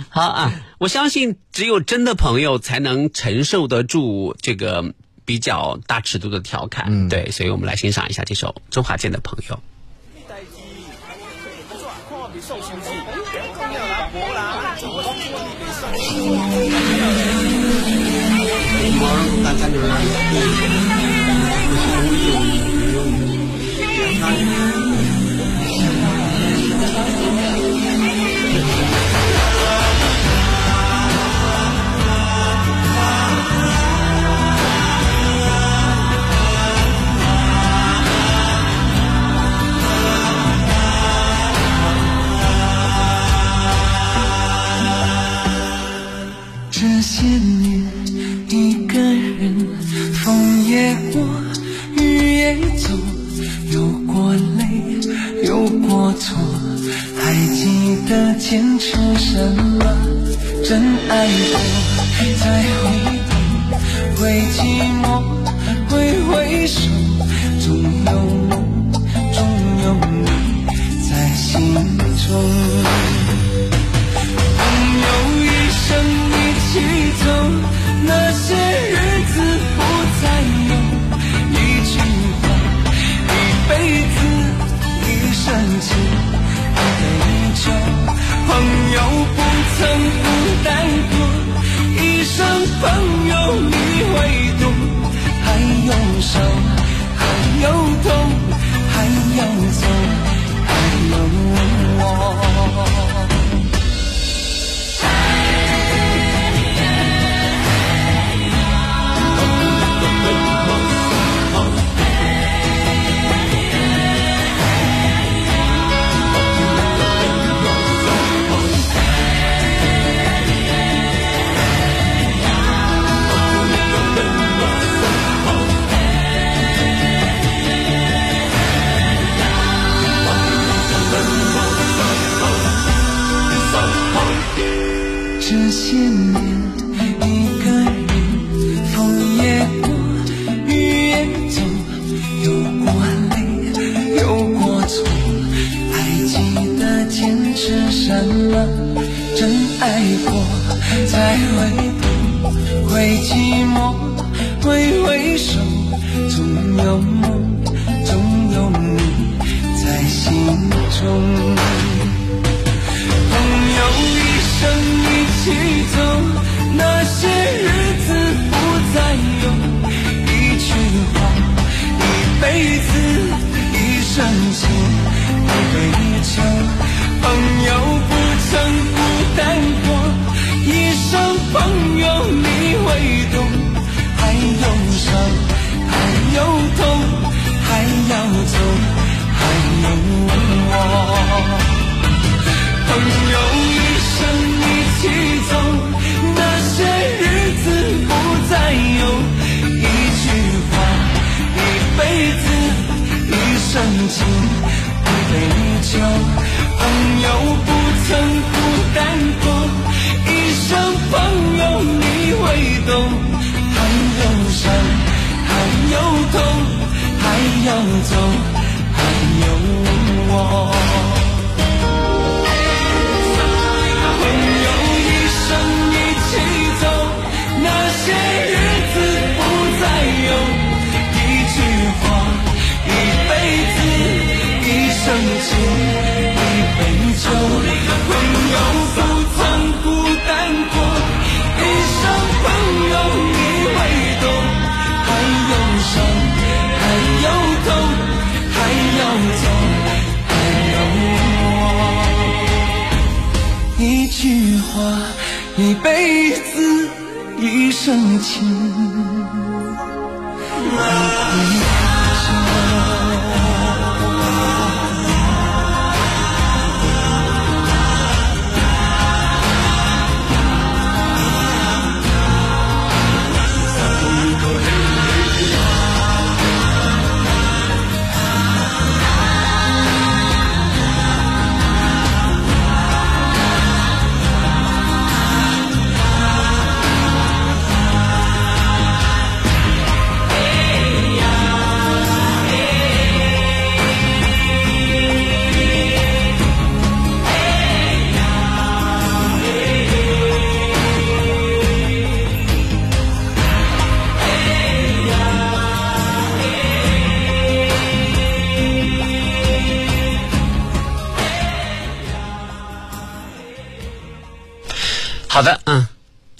[0.09, 4.93] 好啊，我相信只有真的朋友才能承受得住这个
[5.25, 6.85] 比较大尺度的调侃。
[6.89, 9.55] 嗯，对，所以我们来欣赏一下这首周华健的《朋友》。
[18.97, 20.74] 这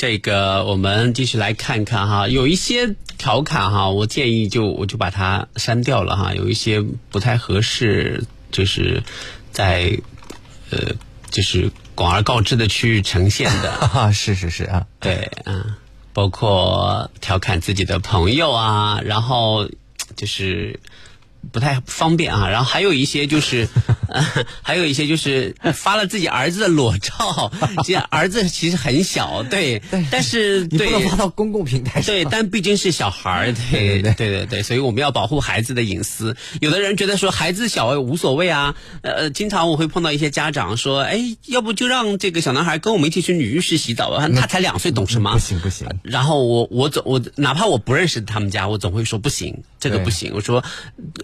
[0.06, 6.80] 这个我们继续来看看哈，有一些调侃哈，我建议就我就把它删掉了哈，有一些
[7.10, 9.02] 不太合适，就是
[9.52, 9.98] 在
[10.70, 10.92] 呃，
[11.32, 15.74] 就是广而告之的去呈现的， 啊，是是是啊，对，嗯，
[16.14, 19.68] 包括调侃自己的朋友啊，然后
[20.16, 20.80] 就是
[21.52, 23.68] 不太方便啊，然后还有一些就是，
[24.08, 27.52] 呃、 还有一些就是发了自己儿子的裸照，
[27.84, 29.82] 这样儿子其实很小，对，
[30.12, 32.06] 但是你不对能发到公共平台上。
[32.06, 36.36] 对，但毕竟是小孩儿， 对对对对所以我们要保护孩子的隐私。
[36.62, 45.34] 有的人觉得说孩子小无所谓啊，呃，经常我会碰到一些家长说，哎，要不就让这个小男孩跟我们一起去女浴室洗澡吧，他才两岁，懂什么？
[45.34, 45.88] 不行不行。
[46.04, 50.32] 然后我我总我哪怕我不认识他们家，我总会说不行，这个不行。
[50.36, 50.64] 我说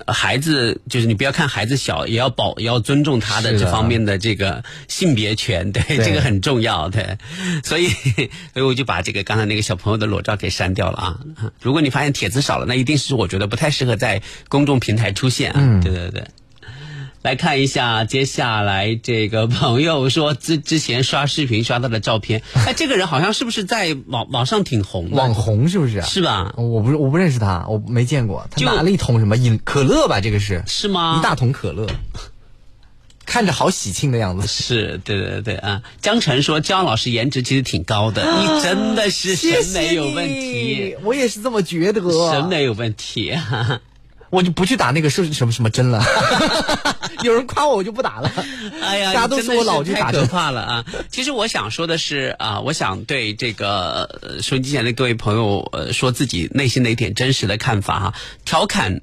[0.06, 7.18] 呃孩子就是你不要看孩子小，也要保也要尊重他的这方面的这个性别权，对对这个很重要，对。
[7.64, 7.88] 所以
[8.54, 11.20] 所以我就把这个刚才那个小朋友的裸照给删掉了啊。
[11.62, 15.60] 如果你发现帖子少了，那一定是我觉得不太适合在公众平台出现啊。
[15.62, 16.24] 嗯对对对。
[17.24, 25.18] 来看一下，接下来这个朋友说之之前刷视频刷到的照片， 哎，这个人好像是不是在网网上挺红的？
[25.18, 26.02] 网红是不是？
[26.02, 26.52] 是吧？
[26.58, 28.48] 我不是我不认识他，我没见过。
[28.50, 30.20] 他就拿了一桶什么饮可乐吧？
[30.20, 31.20] 这个是是吗？
[31.20, 31.86] 一大桶可乐，
[33.32, 34.46] 看着好喜庆的样子。
[34.52, 35.82] 是对对对啊！
[36.02, 42.02] 江晨说姜老师颜值其实挺高的，你真的是审美有问题，我也是这么觉得。
[42.32, 43.34] 审美有问题，
[44.30, 46.04] 我就不去打那个是什么什么针了。
[47.24, 48.30] 有人夸我，我就不打了。
[48.82, 50.28] 哎呀，大家都真的说我老去太可打针。
[50.28, 50.86] 怕了啊！
[51.10, 58.14] 其实我想说的是啊，我想对这个呃收音机前的各位朋友呃说自己内心的一点真实的看法哈，
[58.44, 59.00] 调侃。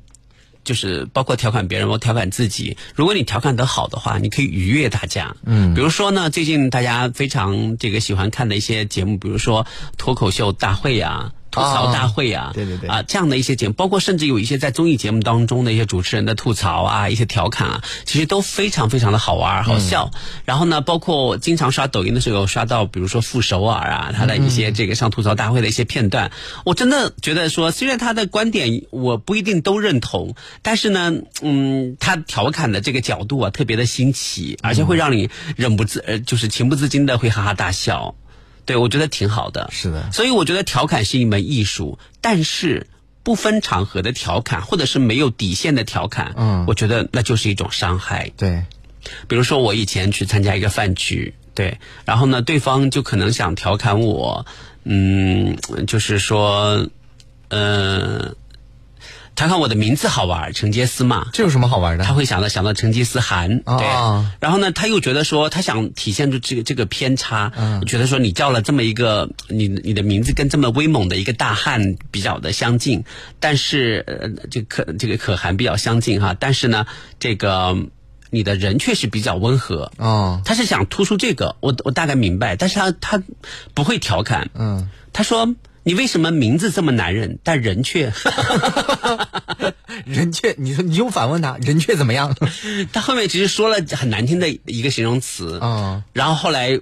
[0.69, 2.77] 就是包括调侃别人，我调侃自己。
[2.95, 5.35] 如果你调侃得好的话，你可以愉悦大家。
[5.47, 9.67] 嗯比如说呢，最近大家非常这个喜欢看的一些节目，比如说
[9.97, 20.11] 脱口秀大会呀、吐槽大会啊、对对对啊，这样的一些节目，包括甚至有一些在综艺节目当中的一些主持人的吐槽啊，一些调侃啊，其实都非常非常的好玩好笑。
[20.45, 26.31] 然后呢，包括我经常刷抖音的时候，刷到比如说傅首尔啊，他的一些这个上吐槽大会的一些片段，
[26.65, 38.15] 我真的觉得说，虽然他的观点我不一定都认同，但是呢，嗯，他调侃的这个角度啊，特别的新奇，而且会让你忍不自呃，就是情不自禁的会哈哈大笑。
[38.69, 39.71] 对，我觉得挺好的。
[39.73, 42.87] 是的，所以我觉得调侃是一门艺术，但是
[43.23, 48.31] 不分场合的调侃，或者是没有底线的调侃，嗯我觉得那就是一种伤害。
[48.37, 48.65] 对，
[49.27, 54.45] 比如说我以前去参加一个饭局，对，然后呢，对方就可能想调侃我，
[54.85, 55.57] 嗯，
[55.87, 56.87] 就是说，
[57.49, 58.35] 呃。
[59.39, 62.05] 调侃我的名字好玩，成吉思嘛，这有什么好玩的？
[62.05, 63.87] 他会想到想到成吉思汗，哦对，
[64.41, 67.81] 然后呢，他又觉得说他想体现出这个这个偏差，嗯。
[67.87, 73.05] 觉得说你叫了这么一个你你的名字跟这么威猛的一个大汉比较的相近，
[73.39, 76.85] 但是呃这个可这个可汗比较相近哈，但是呢
[77.21, 77.77] 这个
[78.31, 83.23] 你的人确实比较温和，哦，他是想突出这个，我我大概明白，但是他他
[83.73, 85.55] 不会调侃，嗯，他说
[85.89, 88.13] 你为什么名字这么男人，但人却。
[90.05, 92.37] 人却你说你又反问他，人却怎么样？
[92.93, 96.79] 他后面其实说了很难听的一个形容词，嗯，然后后来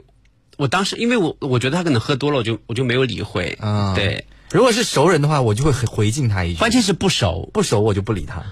[0.56, 3.94] 我当时因为我我觉得他可能喝多了，我就我就没有理会，嗯。
[3.94, 6.58] 对，如果是熟人的话，我就会回回敬他一句。
[6.58, 8.42] 关键是不熟，不熟我就不理他。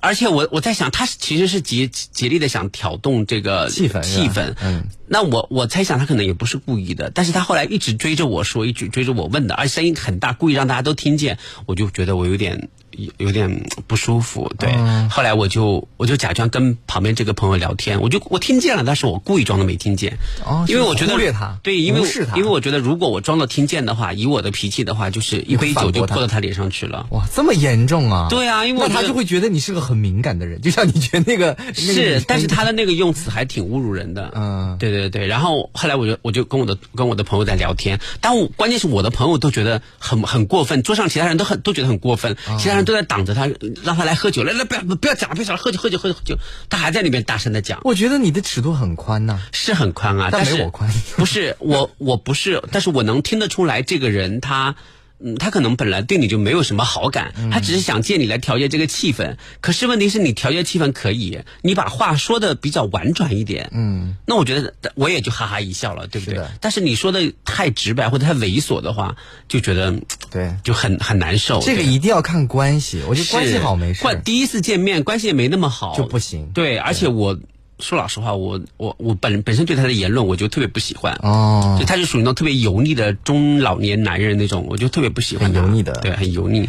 [0.00, 11.36] 而且我我在想，他其实是竭竭力的想挑动这个气氛气氛，嗯，那我我猜想他可能也不是故意的，但是他后来一直追着我说，一直追着我问的，而且声音很大，故意让大家都听见，
[11.66, 14.52] 我就觉得我有点有有点不舒服。
[14.56, 14.72] 对，
[15.10, 27.08] 后来我就我就假装跟旁边这个朋友聊天，我就我听见了，但是我故意装的没听见，哦因为我觉得忽略他对，因为无视他因为我觉得如果我装的听见的话，以我的脾气的话，就是一杯酒就泼到他脸上去了。
[27.10, 28.28] 哇，这么严重啊！
[28.30, 34.30] 对啊因为他就会觉得你是个很敏感的人，就像你觉得那个是，但是他的那个用词还挺侮辱人的。
[34.36, 35.26] 嗯，对对对对。
[35.26, 43.48] 然后后来我就我就跟我的跟我的朋友在聊天，但我关键是我的朋友都觉得很很过分，桌上其他人都很都觉得很过分，啊其他人都在挡着他，
[43.82, 46.36] 让他来喝酒，来来不要不要讲了，不要讲了，喝酒喝酒喝酒喝酒，
[46.68, 47.80] 他还在那边大声的讲。
[47.84, 54.76] 我觉得你的尺度很宽呐、是很宽啊，但没我宽不是我，我不是，但是我能听得出来，这个人他。
[55.22, 59.36] 嗯，他可能本来对你就没有什么好感，嗯他只是想借你来调节这个气氛。
[59.60, 66.46] 可是问题是你调节气氛可以，你把话说的比较婉转一点，嗯，那我觉得我也就哈哈一笑了，对不对是？
[66.60, 69.16] 但是你说的太直白或者太猥琐的话，
[69.48, 69.94] 就觉得
[70.30, 71.60] 对，就很很难受。
[71.60, 74.02] 这个一定要看关系，我觉得关系好没事。
[74.02, 77.38] 关第一次见面关系也没那么好就不行对，而且我
[77.80, 81.18] 说老实话，我我我本本身对他的言论我就特别不喜欢。
[81.22, 85.60] 哦就他就属于那种特别油腻的中老年男人那种，我就特别不喜欢他。
[85.60, 86.68] 很油腻的对，很油腻。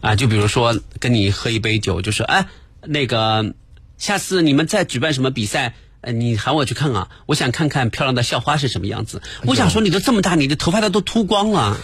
[0.00, 2.46] 啊，就比如说跟你喝一杯酒，就说哎，
[2.82, 3.54] 那个
[3.98, 5.74] 下次你们再举办什么比赛。
[6.06, 7.08] 呃，你喊我去看啊！
[7.26, 9.20] 我想看看漂亮的校花是什么样子。
[9.44, 11.76] 我想说，你都这么大，你的头发都都秃光了，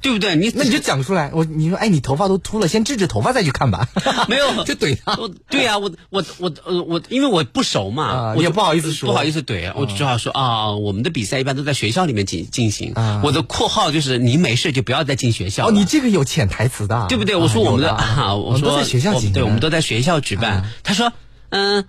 [0.00, 0.36] 对不对？
[0.36, 3.88] 你那你就讲出来，我你说，哎，你头发都秃了，先治治头发再去看吧。
[4.30, 5.16] 没有， 就怼他。
[5.16, 12.94] 我对呀、我我我呃我，因为我不熟嘛，我也不好意思说不好意思怼，我只好说啊，我们的比赛一般都在学校里面进进行。
[13.24, 17.34] 我的括号就是你没事就不要再进学校啊哦，你这个有潜台词的，对不对？
[17.34, 20.70] 我说我们的啊有啊，我说都在学校对，我们都在学校举办。
[20.84, 21.12] 他说，
[21.50, 21.84] 嗯。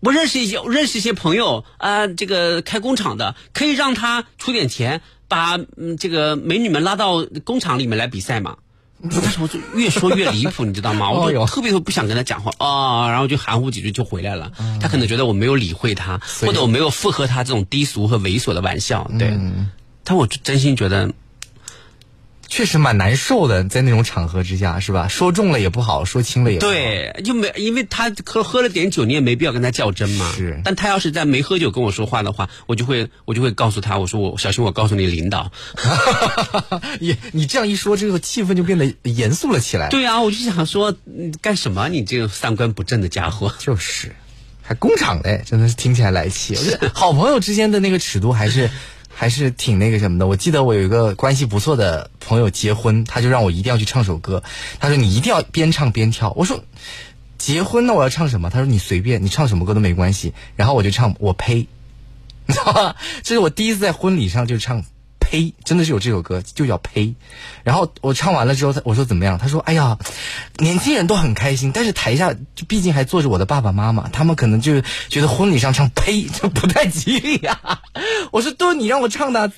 [0.00, 8.56] 我认识一些认识一些朋友啊、这个开工厂的，可以让他出点钱，把嗯这个美女们拉到工厂里面来比赛嘛。
[9.02, 11.10] 但是我就越说越离谱， 你知道吗？
[11.10, 14.52] 我就特别不想跟他讲话啊、然后就含糊几句就回来了。
[14.78, 19.10] 他可能觉得我没有理会他，或者我没有附和他这种低俗和猥琐的玩笑。
[19.18, 19.34] 对，
[20.04, 21.10] 但我真心觉得
[22.50, 25.06] 确实蛮难受的，在那种场合之下，是吧？
[25.06, 26.72] 说重了也不好，说轻了也不好。
[26.72, 30.30] 对，就没因为他喝喝了点酒，你也没必要跟他较真嘛。
[30.36, 35.52] 是但他要是在没喝酒跟我说话的话，我就会我就会告诉他，我说我小心，我告诉你领导。
[36.98, 39.88] 也你这样一说，这个气氛就变得严肃了起来。
[39.88, 41.88] 对啊，我就想说，你干什么？
[41.88, 43.54] 你这个三观不正的家伙。
[43.60, 44.16] 就是，
[44.60, 46.56] 还工厂嘞，真的是听起来来气。
[46.56, 48.68] 我觉得好朋友之间的那个尺度还是
[49.20, 50.26] 还是挺那个什么的。
[50.26, 54.42] 我记得我有一个关系不错的朋友结婚，他就让我一定要去唱首歌。
[54.78, 56.32] 他说你一定要边唱边跳。
[56.38, 56.64] 我说
[57.36, 58.48] 结婚那我要唱什么？
[58.48, 60.32] 他说你随便，你唱什么歌都没关系。
[60.56, 61.68] 然后我就唱我呸，
[62.46, 62.96] 你知道吗？
[63.22, 64.86] 这是我第一次在婚礼上就唱。
[65.30, 65.54] 呸！
[65.64, 67.14] 真的是有这首歌，就叫呸。
[67.62, 69.38] 然后我唱完了之后，他我说怎么样？
[69.38, 69.96] 他说：“哎呀，
[70.58, 77.60] 年轻人都很开心，但是台下就毕竟还坐着我的爸爸妈妈，他们可能就觉得婚礼上唱呸就不太吉利呀、
[78.32, 79.52] 我说：“都是你让我唱的，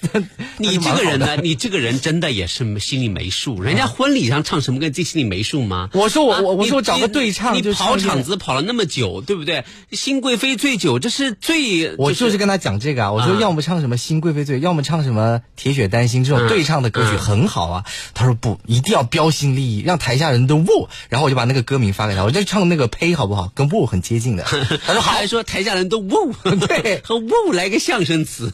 [0.58, 1.36] 你这个人呢？
[1.42, 3.62] 你这个人真的也是心里没数。
[3.62, 5.88] 人家婚礼上唱什么歌，自己心里没数吗？
[5.92, 9.64] 我说我啊我我说我找个对唱你跑场子跑了那么久，对不对？
[9.92, 17.84] 新贵妃醉酒，这是最我就是跟他讲这个啊，我说啊要么唱什么《新贵妃醉》，要么唱什么《铁血丹心》这种嗯对唱的歌曲嗯很好啊。
[18.14, 20.88] 他说不，一定要标新立异，让台下人都喔。
[21.08, 23.50] 然后我就把那个歌名发给他，我就唱那个呸好不好？
[23.54, 24.44] 跟喔很接近的。
[24.86, 26.32] 他说好还，说台下人都呜，
[26.66, 28.52] 对 和呜来个相声词。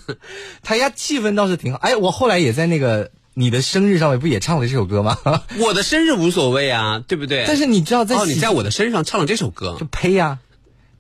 [0.63, 1.79] 台下气氛倒是挺好。
[1.79, 5.19] 哎，我后来也在那个你的生日上面不也唱了这首歌吗？
[5.59, 7.45] 我的生日无所谓啊，对不对？
[7.47, 10.39] 但是你知道在哦，你在我的身上唱了这首歌就，呸呀、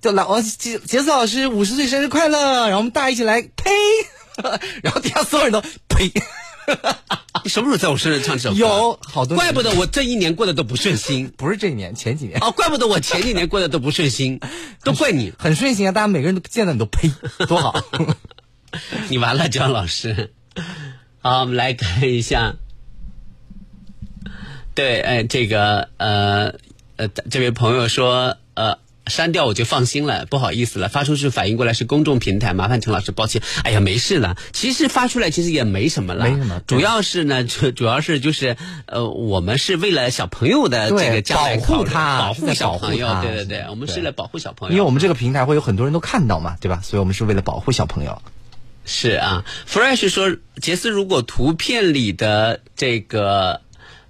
[0.01, 3.71] 就来哦，杰杰斯老师五十岁生日快乐，然后我们大家一起来呸，
[4.83, 6.13] 然后底下所有人都呸。
[7.45, 8.57] 你什么时候在我身上唱这首歌？
[8.57, 11.33] 有好多怪不得我这一年过得都不顺心。
[11.37, 14.39] 不是这一年，前几年哦，怪不得我前几年过得都不顺心，
[14.85, 17.11] 都怪你，很顺心啊，大家每个人都见到你都呸，
[17.49, 17.81] 多好。
[19.09, 20.33] 你完了，姜老师。
[21.21, 22.55] 好，我们来看一下。
[24.75, 26.55] 对，哎，这个呃
[26.97, 33.43] 呃，这位朋友说，呃，删掉我就放心了，不好意思了，发出去反应过来是公众平台，麻烦陈老师抱歉。
[33.65, 38.57] 哎呀，没事了，其实发出来其实也没什么了，没什么主要是呢， 主主要是就是
[38.87, 46.81] 呃，我们是为了小朋友的这个将来保护他保护小朋友，对对对，我们是对来保护小朋友，因为我们这个平台会有很多人都看到嘛，对吧？
[46.85, 48.23] 所以我们是为了保护小朋友。
[48.89, 53.61] 是啊，Fresh 说，杰斯如果图片里的这个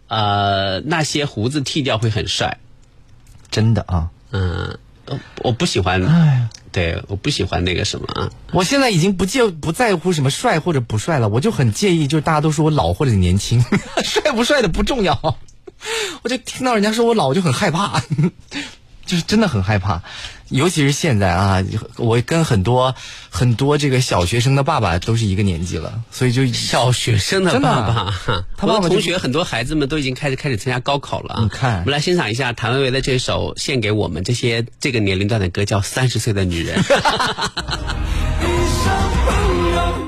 [0.06, 2.58] 呃那些胡子剃掉会很帅。
[3.50, 6.04] 真的啊，嗯，我我不喜欢。
[6.04, 8.30] 哎，对，我不喜欢那个什么啊。
[8.52, 13.64] 我现在已经不介不在乎什么帅或者不帅了，我就很介意，就是大家都说我老或者年轻，
[14.04, 15.38] 帅不帅的不重要，
[16.22, 18.00] 我就听到人家说我老，我就很害怕，
[19.08, 20.02] 就是真的很害怕。
[20.50, 21.64] 尤其是现在啊，
[21.96, 22.94] 我跟很多
[23.28, 31.40] 很多这个小学生的爸爸都是一个年纪了，所以就小学生的爸爸，我他爸爸就的同学很多孩子们都已经开始开始参加高考了啊。
[31.42, 36.80] 你看我们来欣赏一下谭维维的这首献给我们这些这个年龄段的歌，叫《三十岁的女人》。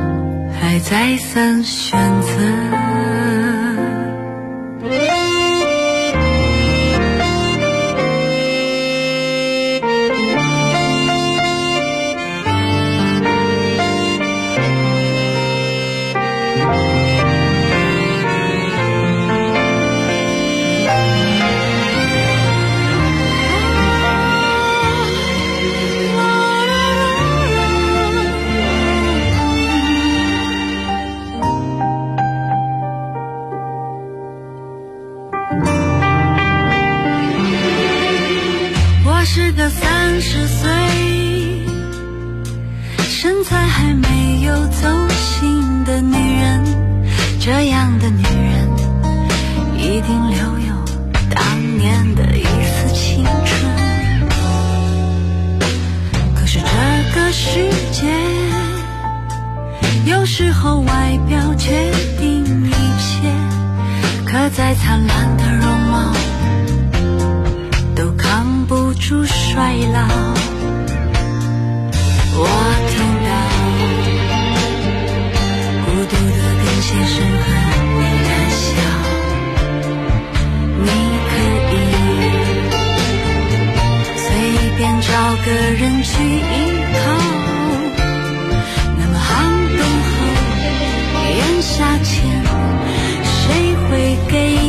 [0.79, 2.90] 再三选择。
[57.43, 58.05] 世界，
[60.05, 62.71] 有时候外表决定一
[63.01, 63.27] 切，
[64.23, 66.13] 可再灿烂的容貌。
[67.95, 70.07] 都扛不住衰老。
[72.37, 72.47] 我
[72.89, 72.93] 听
[73.25, 73.29] 到
[75.83, 77.47] 孤独的跟鞋声和
[77.97, 78.69] 你的笑，
[80.77, 80.87] 你
[81.27, 81.31] 可
[81.73, 81.73] 以
[84.15, 84.23] 随
[84.77, 85.09] 便找
[85.43, 86.39] 个人去依
[86.93, 87.20] 靠。
[91.81, 92.21] 价钱，
[93.23, 94.60] 谁会给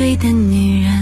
[0.00, 0.99] 醉的女人。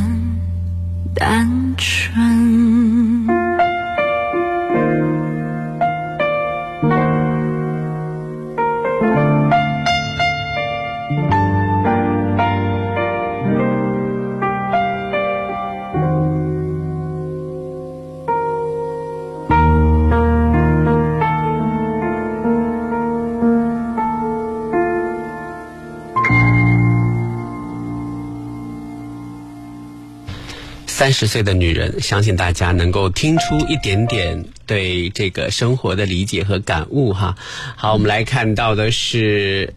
[30.99, 37.37] 三十岁的女人，相信大家能够听出一点点对这个生活的理解和感悟哈。
[37.77, 39.75] 好，我们来看到的是，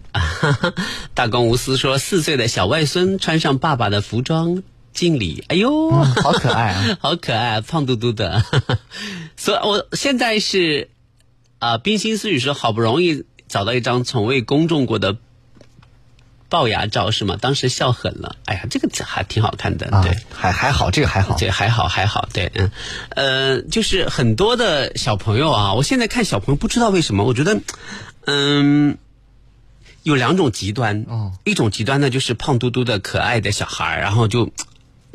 [1.13, 4.63] 大公无私说，四岁的小外孙穿上爸爸的服装
[4.93, 8.43] 敬礼，哎呦，好可爱啊， 好可爱，胖嘟嘟的。
[9.37, 10.89] 所以我现在是
[11.59, 15.17] 啊，冰心思雨说，好不容易找到一张从未公众过的。
[16.51, 17.37] 龅牙照是吗？
[17.41, 18.35] 当时笑狠了。
[18.45, 22.71] 哎呀，这个还挺好看的，对，还还好，这个还好，这还好还好，对，嗯，
[23.09, 27.59] 呃，就是很多的小朋友啊，我现在看小朋友不知道为什么，我觉得，
[28.25, 28.97] 嗯，
[30.03, 34.51] 有两种极端，哦，一种极端呢就是胖嘟嘟的可爱的小孩然后就。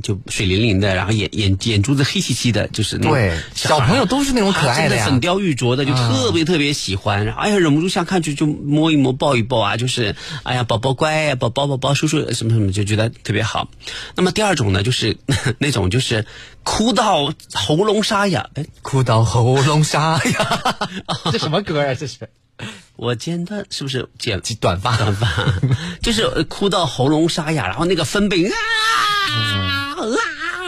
[0.03, 7.25] 就水灵灵的，然后眼眼眼珠子黑漆漆的，就是那对小朋友都是那种可爱的粉雕玉琢的，就特别特别喜欢。
[7.25, 13.69] 然后哎呀，忍不住想看去就摸一摸、抱一抱啊，就是哎呀，宝宝乖，宝宝宝宝叔叔什么什么，就觉得特别好。
[14.15, 15.17] 那么第二种呢，就是
[15.59, 16.27] 那种就是
[16.63, 20.77] 哭到喉咙沙哑，哎，哭到喉咙沙哑，
[21.33, 21.95] 这什么歌啊？
[21.95, 22.29] 这是
[22.97, 24.97] 我剪的，是不是剪短发？
[24.97, 25.29] 短发，
[26.01, 28.53] 就是哭到喉咙沙哑，然后那个分贝啊。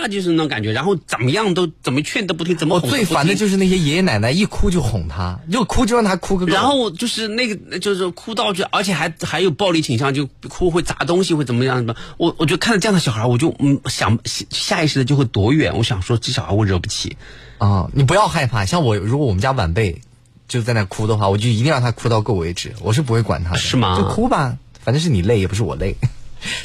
[0.02, 6.52] 啊，就是那种感觉，然后怎么样都怎么劝都不听，怎么我最烦的就是那些爷爷奶奶一哭就哄他，就哭就让他哭个够。
[6.52, 11.94] 然后就是那个就是哭到就，而且还还有暴力倾向，就哭会砸东西会怎么样什么。
[12.16, 15.76] 我我就看到这样的小孩，我就嗯想下意识的就会躲远。
[15.76, 17.16] 我想说这小孩我惹不起。
[17.58, 18.64] 啊，你不要害怕。
[18.64, 20.00] 像我如果我们家晚辈
[20.46, 23.58] 就在那哭的话，我就一定让他哭到够为止，我是不会管他的。
[23.58, 23.96] 是吗？
[23.96, 25.96] 就哭吧，反正是你累，也不是我累。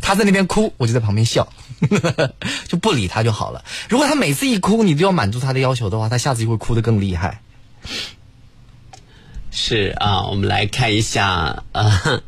[0.01, 1.47] 他在那边哭，我就在旁边笑，
[2.67, 3.63] 就不理他就好了。
[3.89, 7.41] 如果他每次一哭，你都要满足他的要求的话，他下次就会哭得更厉害。
[9.51, 12.21] 是啊，我们来看一下啊，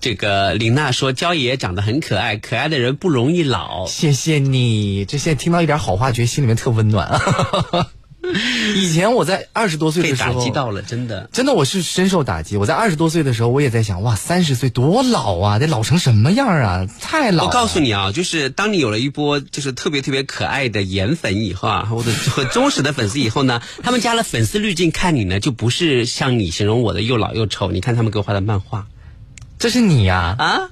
[0.00, 3.86] 这个林娜说，焦爷爷长得很可爱，可爱的人不容易老。
[3.86, 7.20] 谢谢你，这现在听到一点好话，觉得心里面特温暖啊。
[8.74, 12.56] 以前我在二十多岁的时候被打击到了，真的，真的我是深受打击。
[12.56, 16.86] 我在二十多岁的时候，我也在想，哇，三十岁多老啊，得老成什么样啊？
[17.00, 17.44] 太老。
[17.44, 27.70] 我告诉你啊，就是当你有了一波就是特别特别可爱的颜粉以后啊，或者很忠实的粉丝以后呢， 他们加了粉丝滤镜看你呢，就不是像你形容我的又老又丑。
[27.70, 28.86] 你看他们给我画的漫画，
[29.58, 30.34] 这是你呀？
[30.38, 30.70] 啊啊，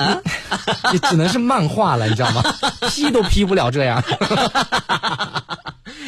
[0.92, 2.42] 你只能是漫画了，你知道吗
[2.88, 4.02] ？P 都 P 不了这样。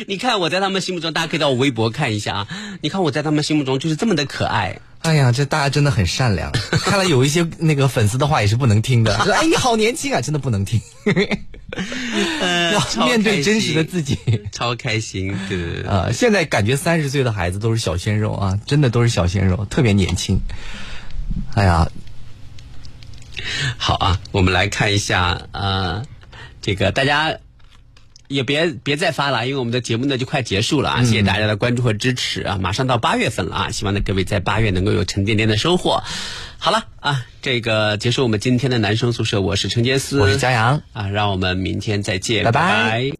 [0.09, 2.49] 你看我在他们心目中，大家可以到我微博看一下啊。
[2.81, 4.81] 你看我在他们心目中就是这么的可爱。
[5.03, 6.51] 哎呀，这大家真的很善良。
[6.85, 9.17] 看来有一些那个粉丝的话也是不能听的。
[9.25, 10.81] 说哎，你好年轻啊，真的不能听。
[12.73, 14.19] 要面对真实的自己，
[14.51, 15.37] 超开心。
[15.49, 20.41] 对啊，现在感觉三十岁的孩子都是小鲜肉啊，真的都是小鲜肉，特别年轻。
[21.55, 21.89] 哎呀，
[23.77, 26.03] 好啊，我们来看一下啊，
[26.61, 27.39] 这个大家。
[28.29, 31.05] 也别别再发了，因为我们的节目呢就快结束了啊！
[31.05, 32.59] 谢谢大家的关注和支持啊！
[32.59, 36.03] 马上到八月份了啊，希望呢各位在八月能够有沉甸甸的收获。
[36.57, 43.05] 好了啊，这个结束我们今天的男生宿舍，我是陈杰思，我是佳阳啊，让我们明天再见，拜拜。